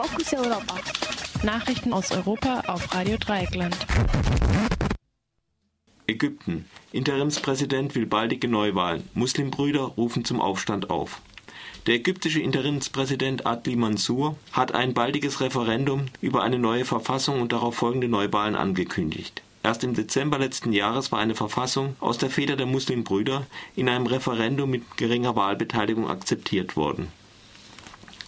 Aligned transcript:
Fokus 0.00 0.32
Europa. 0.32 0.76
Nachrichten 1.42 1.92
aus 1.92 2.12
Europa 2.12 2.60
auf 2.68 2.94
Radio 2.94 3.16
Dreieckland. 3.16 3.76
Ägypten. 6.06 6.66
Interimspräsident 6.92 7.96
will 7.96 8.06
baldige 8.06 8.46
Neuwahlen. 8.46 9.02
Muslimbrüder 9.14 9.80
rufen 9.80 10.24
zum 10.24 10.40
Aufstand 10.40 10.88
auf. 10.88 11.20
Der 11.88 11.96
ägyptische 11.96 12.40
Interimspräsident 12.40 13.44
Adli 13.44 13.74
Mansour 13.74 14.36
hat 14.52 14.72
ein 14.72 14.94
baldiges 14.94 15.40
Referendum 15.40 16.06
über 16.20 16.44
eine 16.44 16.60
neue 16.60 16.84
Verfassung 16.84 17.40
und 17.40 17.52
darauf 17.52 17.74
folgende 17.74 18.06
Neuwahlen 18.06 18.54
angekündigt. 18.54 19.42
Erst 19.64 19.82
im 19.82 19.94
Dezember 19.94 20.38
letzten 20.38 20.72
Jahres 20.72 21.10
war 21.10 21.18
eine 21.18 21.34
Verfassung 21.34 21.96
aus 21.98 22.18
der 22.18 22.30
Feder 22.30 22.54
der 22.54 22.66
Muslimbrüder 22.66 23.48
in 23.74 23.88
einem 23.88 24.06
Referendum 24.06 24.70
mit 24.70 24.96
geringer 24.96 25.34
Wahlbeteiligung 25.34 26.08
akzeptiert 26.08 26.76
worden. 26.76 27.08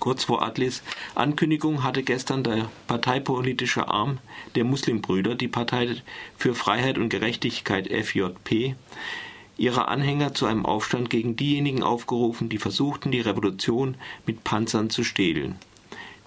Kurz 0.01 0.25
vor 0.25 0.41
Adlis 0.41 0.83
Ankündigung 1.15 1.85
hatte 1.85 2.03
gestern 2.03 2.43
der 2.43 2.71
parteipolitische 2.87 3.89
Arm 3.89 4.19
der 4.55 4.65
Muslimbrüder, 4.65 5.35
die 5.35 5.47
Partei 5.47 5.97
für 6.39 6.55
Freiheit 6.55 6.97
und 6.97 7.11
Gerechtigkeit 7.11 7.87
FJP, 7.87 8.77
ihre 9.59 9.89
Anhänger 9.89 10.33
zu 10.33 10.47
einem 10.47 10.65
Aufstand 10.65 11.11
gegen 11.11 11.37
diejenigen 11.37 11.83
aufgerufen, 11.83 12.49
die 12.49 12.57
versuchten, 12.57 13.11
die 13.13 13.21
Revolution 13.21 13.95
mit 14.25 14.43
Panzern 14.43 14.89
zu 14.89 15.05
stehlen. 15.05 15.57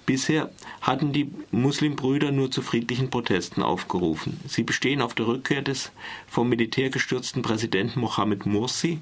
Bisher 0.05 0.51
hatten 0.81 1.13
die 1.13 1.31
Muslimbrüder 1.51 2.31
nur 2.31 2.51
zu 2.51 2.61
friedlichen 2.61 3.09
Protesten 3.09 3.63
aufgerufen. 3.63 4.39
Sie 4.47 4.63
bestehen 4.63 5.01
auf 5.01 5.15
der 5.15 5.27
Rückkehr 5.27 5.61
des 5.61 5.91
vom 6.27 6.49
Militär 6.49 6.89
gestürzten 6.89 7.41
Präsidenten 7.41 8.01
Mohammed 8.01 8.45
Morsi, 8.45 8.99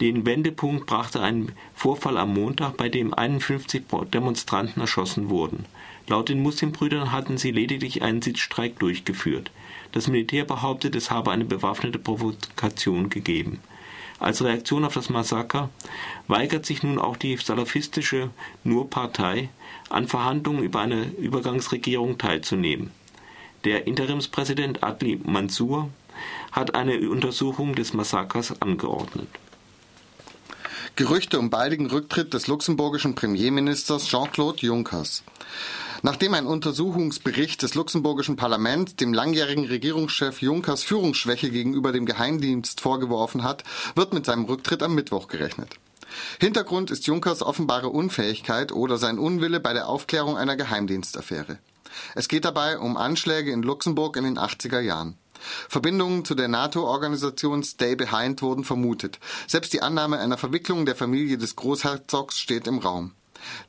den 0.00 0.24
Wendepunkt 0.24 0.86
brachte 0.86 1.20
ein 1.20 1.52
Vorfall 1.74 2.16
am 2.16 2.32
Montag, 2.32 2.78
bei 2.78 2.88
dem 2.88 3.12
51 3.12 3.84
Demonstranten 4.12 4.80
erschossen 4.80 5.28
wurden. 5.28 5.66
Laut 6.06 6.30
den 6.30 6.42
Muslimbrüdern 6.42 7.12
hatten 7.12 7.36
sie 7.36 7.50
lediglich 7.50 8.02
einen 8.02 8.22
Sitzstreik 8.22 8.78
durchgeführt. 8.78 9.50
Das 9.92 10.08
Militär 10.08 10.44
behauptet, 10.44 10.96
es 10.96 11.10
habe 11.10 11.30
eine 11.30 11.44
bewaffnete 11.44 11.98
Provokation 11.98 13.10
gegeben. 13.10 13.60
Als 14.18 14.42
Reaktion 14.42 14.84
auf 14.84 14.94
das 14.94 15.10
Massaker 15.10 15.68
weigert 16.28 16.64
sich 16.64 16.82
nun 16.82 16.98
auch 16.98 17.16
die 17.16 17.36
salafistische 17.36 18.30
Nur-Partei, 18.64 19.50
an 19.90 20.08
Verhandlungen 20.08 20.62
über 20.62 20.80
eine 20.80 21.04
Übergangsregierung 21.18 22.16
teilzunehmen. 22.16 22.90
Der 23.64 23.86
Interimspräsident 23.86 24.82
Adli 24.82 25.20
Mansour 25.24 25.90
hat 26.52 26.74
eine 26.74 26.98
Untersuchung 27.10 27.74
des 27.74 27.92
Massakers 27.92 28.60
angeordnet. 28.62 29.28
Gerüchte 31.00 31.38
um 31.38 31.48
baldigen 31.48 31.86
Rücktritt 31.86 32.34
des 32.34 32.46
luxemburgischen 32.46 33.14
Premierministers 33.14 34.06
Jean-Claude 34.06 34.58
Junckers. 34.60 35.22
Nachdem 36.02 36.34
ein 36.34 36.44
Untersuchungsbericht 36.44 37.62
des 37.62 37.74
luxemburgischen 37.74 38.36
Parlaments 38.36 38.96
dem 38.96 39.14
langjährigen 39.14 39.64
Regierungschef 39.64 40.42
Junckers 40.42 40.82
Führungsschwäche 40.82 41.48
gegenüber 41.48 41.92
dem 41.92 42.04
Geheimdienst 42.04 42.82
vorgeworfen 42.82 43.44
hat, 43.44 43.64
wird 43.94 44.12
mit 44.12 44.26
seinem 44.26 44.44
Rücktritt 44.44 44.82
am 44.82 44.94
Mittwoch 44.94 45.28
gerechnet. 45.28 45.70
Hintergrund 46.38 46.90
ist 46.90 47.06
Junckers 47.06 47.40
offenbare 47.40 47.88
Unfähigkeit 47.88 48.70
oder 48.70 48.98
sein 48.98 49.18
Unwille 49.18 49.58
bei 49.58 49.72
der 49.72 49.88
Aufklärung 49.88 50.36
einer 50.36 50.56
Geheimdienstaffäre. 50.56 51.60
Es 52.14 52.28
geht 52.28 52.44
dabei 52.44 52.78
um 52.78 52.96
Anschläge 52.96 53.50
in 53.52 53.62
Luxemburg 53.62 54.16
in 54.16 54.24
den 54.24 54.38
80er 54.38 54.80
Jahren. 54.80 55.16
Verbindungen 55.68 56.24
zu 56.24 56.34
der 56.34 56.48
NATO-Organisation 56.48 57.62
Stay 57.62 57.96
Behind 57.96 58.42
wurden 58.42 58.64
vermutet. 58.64 59.18
Selbst 59.46 59.72
die 59.72 59.82
Annahme 59.82 60.18
einer 60.18 60.38
Verwicklung 60.38 60.86
der 60.86 60.96
Familie 60.96 61.38
des 61.38 61.56
Großherzogs 61.56 62.38
steht 62.38 62.66
im 62.66 62.78
Raum. 62.78 63.12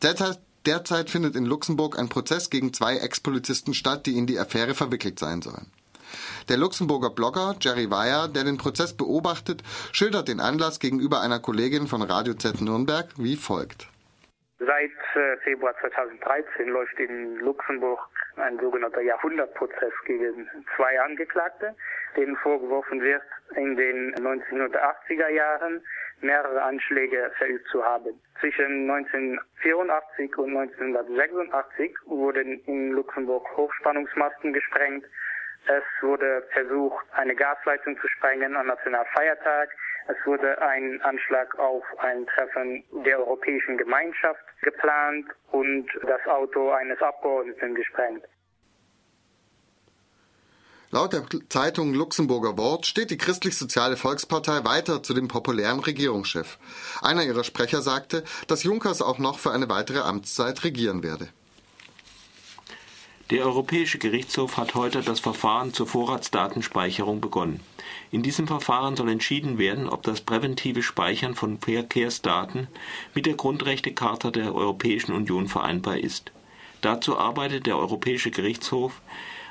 Derzeit, 0.01 0.39
derzeit 0.65 1.09
findet 1.09 1.35
in 1.35 1.45
Luxemburg 1.45 1.97
ein 1.97 2.09
Prozess 2.09 2.49
gegen 2.49 2.73
zwei 2.73 2.97
Ex-Polizisten 2.97 3.73
statt, 3.73 4.05
die 4.05 4.17
in 4.17 4.27
die 4.27 4.39
Affäre 4.39 4.75
verwickelt 4.75 5.19
sein 5.19 5.41
sollen. 5.41 5.71
Der 6.49 6.57
Luxemburger 6.57 7.09
Blogger 7.09 7.55
Jerry 7.61 7.89
Weyer, 7.89 8.27
der 8.27 8.43
den 8.43 8.57
Prozess 8.57 8.93
beobachtet, 8.93 9.63
schildert 9.93 10.27
den 10.27 10.41
Anlass 10.41 10.79
gegenüber 10.79 11.21
einer 11.21 11.39
Kollegin 11.39 11.87
von 11.87 12.01
Radio 12.01 12.33
Z 12.33 12.59
Nürnberg 12.59 13.09
wie 13.17 13.37
folgt. 13.37 13.87
Seit 14.63 14.91
äh, 15.15 15.37
Februar 15.37 15.73
2013 15.79 16.67
läuft 16.67 16.99
in 16.99 17.37
Luxemburg 17.37 17.99
ein 18.35 18.59
sogenannter 18.59 19.01
Jahrhundertprozess 19.01 19.93
gegen 20.05 20.47
zwei 20.75 21.01
Angeklagte, 21.01 21.75
denen 22.15 22.35
vorgeworfen 22.35 23.01
wird, 23.01 23.23
in 23.55 23.75
den 23.75 24.13
1980er 24.13 25.29
Jahren 25.29 25.83
mehrere 26.21 26.61
Anschläge 26.61 27.31
verübt 27.39 27.67
zu 27.69 27.83
haben. 27.83 28.21
Zwischen 28.39 28.87
1984 28.87 30.37
und 30.37 30.55
1986 30.55 31.95
wurden 32.05 32.63
in 32.65 32.91
Luxemburg 32.91 33.47
Hochspannungsmasten 33.57 34.53
gesprengt. 34.53 35.05
Es 35.65 35.83
wurde 36.03 36.47
versucht, 36.53 37.03
eine 37.13 37.33
Gasleitung 37.33 37.99
zu 37.99 38.07
sprengen 38.09 38.55
am 38.55 38.67
Nationalfeiertag. 38.67 39.69
Es 40.07 40.17
wurde 40.25 40.61
ein 40.61 41.01
Anschlag 41.01 41.57
auf 41.59 41.83
ein 41.99 42.25
Treffen 42.27 42.83
der 43.05 43.19
Europäischen 43.19 43.77
Gemeinschaft 43.77 44.41
geplant 44.61 45.27
und 45.51 45.87
das 46.07 46.25
Auto 46.27 46.71
eines 46.71 47.01
Abgeordneten 47.01 47.75
gesprengt. 47.75 48.25
Laut 50.93 51.13
der 51.13 51.23
Zeitung 51.47 51.93
Luxemburger 51.93 52.57
Wort 52.57 52.85
steht 52.85 53.11
die 53.11 53.17
Christlich-Soziale 53.17 53.95
Volkspartei 53.95 54.65
weiter 54.65 55.01
zu 55.01 55.13
dem 55.13 55.29
populären 55.29 55.79
Regierungschef. 55.79 56.57
Einer 57.01 57.23
ihrer 57.23 57.45
Sprecher 57.45 57.81
sagte, 57.81 58.25
dass 58.47 58.63
Junkers 58.63 59.01
auch 59.01 59.17
noch 59.17 59.39
für 59.39 59.51
eine 59.51 59.69
weitere 59.69 59.99
Amtszeit 59.99 60.65
regieren 60.65 61.01
werde. 61.01 61.29
Der 63.31 63.45
Europäische 63.45 63.97
Gerichtshof 63.97 64.57
hat 64.57 64.75
heute 64.75 65.01
das 65.01 65.21
Verfahren 65.21 65.73
zur 65.73 65.87
Vorratsdatenspeicherung 65.87 67.21
begonnen. 67.21 67.61
In 68.11 68.23
diesem 68.23 68.45
Verfahren 68.45 68.97
soll 68.97 69.07
entschieden 69.07 69.57
werden, 69.57 69.87
ob 69.87 70.03
das 70.03 70.19
präventive 70.19 70.83
Speichern 70.83 71.33
von 71.33 71.57
Verkehrsdaten 71.57 72.67
mit 73.15 73.25
der 73.25 73.35
Grundrechtecharta 73.35 74.31
der 74.31 74.53
Europäischen 74.53 75.13
Union 75.13 75.47
vereinbar 75.47 75.97
ist. 75.97 76.33
Dazu 76.81 77.17
arbeitet 77.17 77.67
der 77.67 77.77
Europäische 77.77 78.31
Gerichtshof 78.31 78.99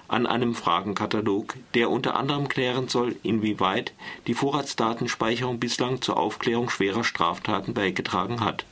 an 0.09 0.27
einem 0.27 0.55
Fragenkatalog, 0.55 1.55
der 1.73 1.89
unter 1.89 2.17
anderem 2.17 2.49
klären 2.49 2.89
soll, 2.89 3.17
inwieweit 3.23 3.95
die 4.27 4.35
Vorratsdatenspeicherung 4.35 5.59
bislang 5.59 6.03
zur 6.03 6.19
Aufklärung 6.19 6.69
schwerer 6.69 7.05
Straftaten 7.05 7.73
beigetragen 7.73 8.45
hat. 8.45 8.67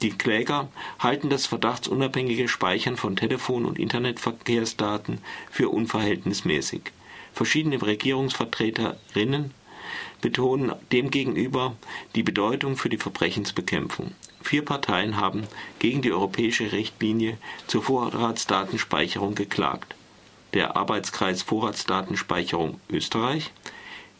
Die 0.00 0.10
Kläger 0.10 0.68
halten 1.00 1.28
das 1.28 1.46
verdachtsunabhängige 1.46 2.46
Speichern 2.48 2.96
von 2.96 3.16
Telefon- 3.16 3.64
und 3.64 3.78
Internetverkehrsdaten 3.78 5.18
für 5.50 5.70
unverhältnismäßig. 5.70 6.92
Verschiedene 7.32 7.80
Regierungsvertreterinnen 7.80 9.52
betonen 10.20 10.72
demgegenüber 10.92 11.76
die 12.14 12.22
Bedeutung 12.22 12.76
für 12.76 12.88
die 12.88 12.98
Verbrechensbekämpfung. 12.98 14.12
Vier 14.42 14.64
Parteien 14.64 15.16
haben 15.16 15.44
gegen 15.78 16.02
die 16.02 16.12
europäische 16.12 16.72
Richtlinie 16.72 17.38
zur 17.66 17.82
Vorratsdatenspeicherung 17.82 19.34
geklagt. 19.34 19.94
Der 20.54 20.76
Arbeitskreis 20.76 21.42
Vorratsdatenspeicherung 21.42 22.80
Österreich, 22.88 23.52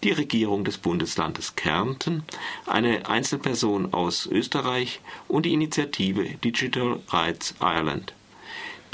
die 0.04 0.12
Regierung 0.12 0.64
des 0.64 0.78
Bundeslandes 0.78 1.56
Kärnten, 1.56 2.22
eine 2.66 3.08
Einzelperson 3.08 3.92
aus 3.92 4.26
Österreich 4.26 5.00
und 5.26 5.44
die 5.46 5.52
Initiative 5.52 6.24
Digital 6.44 7.00
Rights 7.10 7.54
Ireland. 7.60 8.14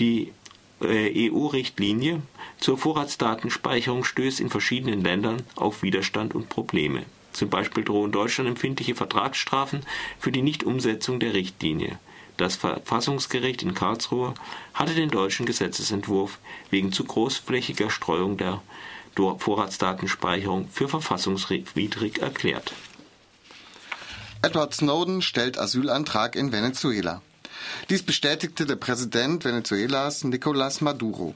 Die 0.00 0.32
äh, 0.81 1.31
EU-Richtlinie 1.31 2.22
zur 2.59 2.78
Vorratsdatenspeicherung 2.78 4.04
stößt 4.04 4.41
in 4.41 4.50
verschiedenen 4.50 5.03
Ländern 5.03 5.43
auf 5.56 5.82
Widerstand 5.82 6.34
und 6.34 6.48
Probleme. 6.48 7.04
Zum 7.32 7.50
Beispiel 7.50 7.84
drohen 7.84 8.12
Deutschland 8.12 8.48
empfindliche 8.48 8.94
Vertragsstrafen 8.94 9.81
für 10.19 10.32
die 10.32 10.43
Nichtumsetzung 10.43 11.20
der 11.20 11.34
Richtlinie. 11.34 11.98
Das 12.37 12.56
Verfassungsgericht 12.56 13.62
in 13.62 13.75
Karlsruhe 13.75 14.34
hatte 14.73 14.94
den 14.94 15.11
deutschen 15.11 15.46
Gesetzesentwurf 15.46 16.38
wegen 16.70 16.93
zu 16.93 17.05
großflächiger 17.05 17.90
Streuung 17.90 18.37
der 18.37 18.61
Vorratsdatenspeicherung 19.16 20.69
für 20.69 20.88
verfassungswidrig 20.88 22.20
erklärt. 22.20 22.72
Edward 24.43 24.75
Snowden 24.75 25.22
stellt 25.22 25.58
Asylantrag 25.58 26.37
in 26.37 26.52
Venezuela. 26.52 27.22
Dies 27.88 28.02
bestätigte 28.02 28.66
der 28.66 28.76
Präsident 28.76 29.44
Venezuelas 29.44 30.25
Nicolás 30.25 30.82
Maduro. 30.82 31.34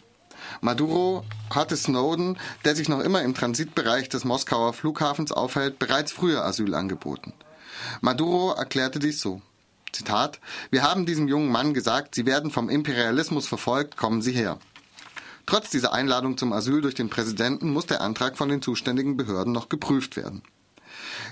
Maduro 0.61 1.25
hatte 1.51 1.77
Snowden, 1.77 2.39
der 2.65 2.77
sich 2.77 2.89
noch 2.89 3.01
immer 3.01 3.23
im 3.23 3.35
Transitbereich 3.35 4.09
des 4.09 4.25
Moskauer 4.25 4.73
Flughafens 4.73 5.33
aufhält, 5.33 5.79
bereits 5.79 6.13
früher 6.13 6.45
Asyl 6.45 6.75
angeboten. 6.75 7.33
Maduro 8.01 8.53
erklärte 8.53 8.99
dies 8.99 9.21
so. 9.21 9.41
Zitat, 9.93 10.39
wir 10.71 10.83
haben 10.83 11.07
diesem 11.07 11.29
jungen 11.29 11.51
Mann 11.51 11.75
gesagt, 11.75 12.15
Sie 12.15 12.27
werden 12.27 12.51
vom 12.51 12.69
Imperialismus 12.69 13.47
verfolgt, 13.47 13.97
kommen 13.97 14.23
Sie 14.23 14.33
her. 14.33 14.59
Trotz 15.49 15.71
dieser 15.71 15.95
Einladung 15.95 16.37
zum 16.37 16.53
Asyl 16.53 16.83
durch 16.83 16.95
den 16.95 17.09
Präsidenten 17.09 17.73
muss 17.73 17.87
der 17.87 18.03
Antrag 18.03 18.37
von 18.37 18.51
den 18.51 18.61
zuständigen 18.61 19.17
Behörden 19.17 19.51
noch 19.51 19.71
geprüft 19.71 20.19
werden. 20.19 20.43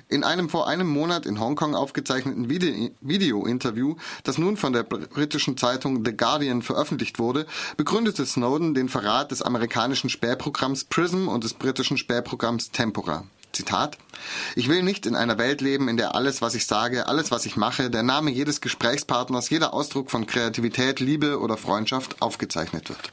In 0.08 0.24
einem 0.24 0.48
vor 0.48 0.66
einem 0.68 0.88
Monat 0.88 1.26
in 1.26 1.38
Hongkong 1.38 1.74
aufgezeichneten 1.74 2.48
Video-Interview, 2.48 3.96
das 4.24 4.38
nun 4.38 4.56
von 4.56 4.72
der 4.72 4.84
britischen 4.84 5.58
Zeitung 5.58 6.02
The 6.02 6.16
Guardian 6.16 6.62
veröffentlicht 6.62 7.18
wurde, 7.18 7.44
begründete 7.76 8.24
Snowden 8.24 8.72
den 8.72 8.88
Verrat 8.88 9.32
des 9.32 9.42
amerikanischen 9.42 10.08
Spähprogramms 10.08 10.84
PRISM 10.84 11.28
und 11.28 11.44
des 11.44 11.52
britischen 11.52 11.98
Spähprogramms 11.98 12.70
Tempora. 12.70 13.24
Zitat, 13.52 13.98
ich 14.54 14.70
will 14.70 14.82
nicht 14.82 15.04
in 15.04 15.14
einer 15.14 15.36
Welt 15.36 15.60
leben, 15.60 15.90
in 15.90 15.98
der 15.98 16.14
alles, 16.14 16.40
was 16.40 16.54
ich 16.54 16.64
sage, 16.64 17.06
alles, 17.06 17.30
was 17.32 17.44
ich 17.44 17.58
mache, 17.58 17.90
der 17.90 18.02
Name 18.02 18.30
jedes 18.30 18.62
Gesprächspartners, 18.62 19.50
jeder 19.50 19.74
Ausdruck 19.74 20.10
von 20.10 20.26
Kreativität, 20.26 21.00
Liebe 21.00 21.38
oder 21.38 21.58
Freundschaft 21.58 22.22
aufgezeichnet 22.22 22.88
wird. 22.88 23.12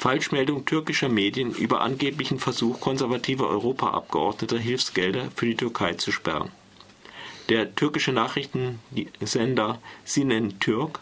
Falschmeldung 0.00 0.64
türkischer 0.64 1.10
Medien 1.10 1.50
über 1.50 1.82
angeblichen 1.82 2.38
Versuch 2.38 2.80
konservativer 2.80 3.50
Europaabgeordneter 3.50 4.56
Hilfsgelder 4.56 5.28
für 5.36 5.44
die 5.44 5.56
Türkei 5.56 5.92
zu 5.92 6.10
sperren. 6.10 6.50
Der 7.50 7.74
türkische 7.74 8.10
Nachrichtensender 8.10 9.78
Sinen 10.06 10.58
Türk 10.58 11.00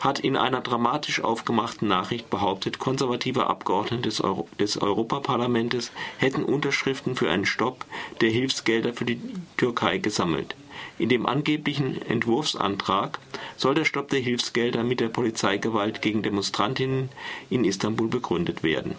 hat 0.00 0.18
in 0.18 0.36
einer 0.36 0.62
dramatisch 0.62 1.22
aufgemachten 1.22 1.86
Nachricht 1.86 2.28
behauptet, 2.28 2.80
konservative 2.80 3.46
Abgeordnete 3.46 4.02
des, 4.02 4.20
Euro 4.20 4.48
des 4.58 4.82
Europaparlamentes 4.82 5.92
hätten 6.18 6.42
Unterschriften 6.42 7.14
für 7.14 7.30
einen 7.30 7.46
Stopp 7.46 7.84
der 8.20 8.30
Hilfsgelder 8.30 8.94
für 8.94 9.04
die 9.04 9.20
Türkei 9.56 9.98
gesammelt. 9.98 10.56
In 10.98 11.08
dem 11.08 11.26
angeblichen 11.26 12.00
Entwurfsantrag 12.02 13.18
soll 13.56 13.74
der 13.74 13.84
Stopp 13.84 14.08
der 14.10 14.20
Hilfsgelder 14.20 14.84
mit 14.84 15.00
der 15.00 15.08
Polizeigewalt 15.08 16.02
gegen 16.02 16.22
Demonstrantinnen 16.22 17.08
in 17.50 17.64
Istanbul 17.64 18.08
begründet 18.08 18.62
werden. 18.62 18.94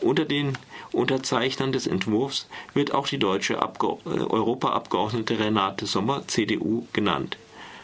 Unter 0.00 0.24
den 0.24 0.58
Unterzeichnern 0.92 1.72
des 1.72 1.86
Entwurfs 1.86 2.48
wird 2.74 2.92
auch 2.92 3.08
die 3.08 3.18
deutsche 3.18 3.60
Abge 3.62 3.96
äh, 4.04 4.08
Europaabgeordnete 4.08 5.38
Renate 5.38 5.86
Sommer, 5.86 6.26
CDU, 6.26 6.86
genannt. 6.92 7.38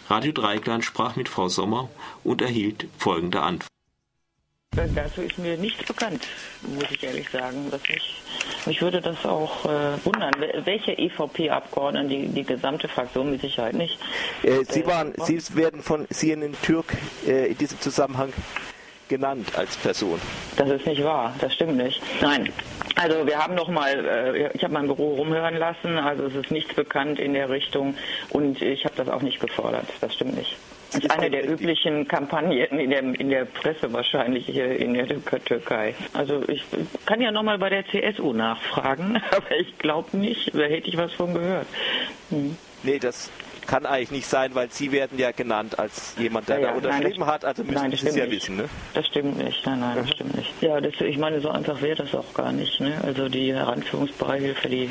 Radio 0.09 0.33
Dreikland 0.33 0.85
sprach 0.85 1.17
mit 1.17 1.29
Frau 1.29 1.49
Sommer 1.49 1.89
und 2.25 2.43
erhielt 2.43 2.89
folgende 2.99 3.43
Antwort. 3.43 3.70
Dazu 4.95 5.23
ist 5.23 5.37
mir 5.37 5.57
nichts 5.57 5.83
bekannt, 5.83 6.29
muss 6.63 6.89
ich 6.93 7.03
ehrlich 7.03 7.29
sagen. 7.31 7.67
Was 7.71 7.81
mich, 7.89 8.23
mich 8.67 8.81
würde 8.81 9.01
das 9.01 9.27
auch 9.27 9.65
äh, 9.65 10.05
wundern. 10.05 10.33
Welche 10.65 10.93
EVP-Abgeordneten, 10.93 12.09
die, 12.09 12.29
die 12.29 12.45
gesamte 12.45 12.87
Fraktion 12.87 13.33
mit 13.33 13.41
Sicherheit 13.41 13.75
nicht. 13.75 13.99
Äh, 14.45 14.65
Sie, 14.69 14.87
waren, 14.87 15.13
Sie 15.25 15.41
werden 15.57 15.83
von 15.83 16.07
CNN 16.09 16.55
Türk 16.63 16.95
äh, 17.27 17.51
in 17.51 17.59
diesem 17.59 17.81
Zusammenhang 17.81 18.33
genannt 19.09 19.49
als 19.57 19.77
Person. 19.77 20.21
Das 20.57 20.71
ist 20.71 20.87
nicht 20.87 21.03
wahr, 21.03 21.35
das 21.41 21.53
stimmt 21.53 21.77
nicht. 21.77 22.01
Nein. 22.21 22.53
Also 22.95 23.27
wir 23.27 23.39
haben 23.39 23.57
noch 23.57 23.69
mal, 23.69 24.07
äh, 24.07 24.53
ich 24.53 24.63
habe 24.63 24.73
mein 24.73 24.87
Büro 24.87 25.17
rumhören 25.17 25.57
lassen, 25.57 25.99
also 25.99 26.27
es 26.27 26.35
ist 26.37 26.53
nichts 26.53 26.75
bekannt 26.75 27.19
in 27.19 27.35
der 27.35 27.51
Richtung 27.51 27.97
und 28.29 28.63
ich 28.63 28.85
habe 28.85 28.95
das 28.97 29.09
auch 29.09 29.23
nicht 29.23 29.41
gefordert, 29.41 29.87
das 30.01 30.15
stimmt 30.15 30.37
nicht. 30.37 30.57
Das 30.93 31.05
ist 31.05 31.11
eine 31.11 31.31
der 31.31 31.49
üblichen 31.49 32.09
Kampagnen 32.09 32.53
in 32.53 32.91
der, 32.91 33.01
in 33.01 33.31
der 33.31 33.45
Presse 33.45 33.93
wahrscheinlich 33.93 34.47
hier 34.47 34.77
in 34.77 34.95
der 34.95 35.07
Türkei. 35.45 35.95
Also 36.13 36.43
ich 36.49 36.65
kann 37.07 37.21
ja 37.21 37.31
nochmal 37.31 37.59
bei 37.59 37.71
der 37.71 37.85
CSU 37.87 38.33
nachfragen, 38.33 39.23
aber 39.31 39.57
ich 39.59 39.79
glaube 39.79 40.17
nicht, 40.17 40.55
da 40.55 40.63
hätte 40.63 40.89
ich 40.89 40.97
was 40.97 41.13
von 41.13 41.35
gehört. 41.35 41.67
Hm. 42.31 42.57
Nee, 42.83 42.99
das 42.99 43.31
kann 43.67 43.87
eigentlich 43.87 44.11
nicht 44.11 44.27
sein, 44.27 44.55
weil 44.55 44.71
Sie 44.71 44.91
werden 44.91 45.19
ja 45.19 45.31
genannt 45.31 45.79
als 45.79 46.17
jemand, 46.19 46.49
der 46.49 46.59
ja, 46.59 46.63
ja. 46.63 46.69
da 46.71 46.77
unterschrieben 46.77 47.21
nein, 47.21 47.29
hat, 47.29 47.45
also 47.45 47.63
müssen 47.63 47.91
Sie 47.93 48.09
es 48.09 48.17
ja 48.17 48.25
nicht. 48.25 48.35
wissen. 48.35 48.57
Ne? 48.57 48.69
Das 48.95 49.07
stimmt 49.07 49.39
nicht, 49.39 49.65
nein, 49.65 49.81
nein, 49.81 49.97
das 49.97 50.11
stimmt 50.11 50.37
nicht. 50.37 50.51
Ja, 50.61 50.81
das, 50.81 51.01
ich 51.01 51.19
meine, 51.19 51.41
so 51.41 51.51
einfach 51.51 51.81
wäre 51.81 51.97
das 51.97 52.15
auch 52.15 52.35
gar 52.35 52.53
nicht. 52.53 52.81
Ne? 52.81 52.95
Also 53.05 53.29
die 53.29 53.55
Heranführungsbeihilfe, 53.55 54.69
die 54.69 54.91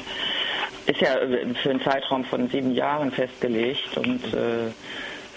ist 0.85 1.01
ja 1.01 1.17
für 1.61 1.69
einen 1.69 1.81
Zeitraum 1.81 2.23
von 2.23 2.49
sieben 2.49 2.73
Jahren 2.73 3.11
festgelegt 3.11 3.97
und 3.97 4.33
äh, 4.33 4.71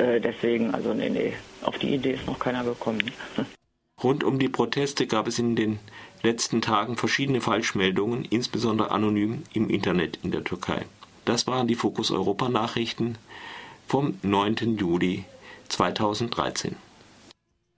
äh, 0.03 0.21
deswegen, 0.21 0.75
also 0.75 0.95
nee, 0.95 1.11
nee, 1.11 1.35
auf 1.63 1.79
die 1.79 1.95
Idee 1.95 2.15
ist 2.15 2.27
noch 2.27 2.39
keiner 2.39 2.65
gekommen. 2.65 3.03
Rund 4.03 4.25
um 4.25 4.39
die 4.39 4.49
Proteste 4.49 5.07
gab 5.07 5.29
es 5.29 5.39
in 5.39 5.55
den 5.55 5.79
letzten 6.23 6.61
Tagen 6.61 6.97
verschiedene 6.97 7.41
Falschmeldungen, 7.41 8.25
insbesondere 8.25 8.91
anonym 8.91 9.45
im 9.53 9.71
Internet 9.71 10.19
in 10.25 10.33
der 10.33 10.43
Türkei. 10.43 10.87
Das 11.25 11.47
waren 11.47 11.69
die 11.69 11.77
Fokus 11.77 12.11
Europa 12.11 12.49
Nachrichten 12.49 13.17
vom 13.87 14.19
9. 14.23 14.77
Juli 14.77 15.25
2013. 15.69 16.77